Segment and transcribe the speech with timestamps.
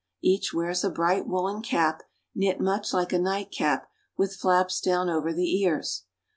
[0.23, 2.01] Each wears a bright woolen cap,
[2.33, 6.05] knit much like a nightcap, with flaps down over the ears.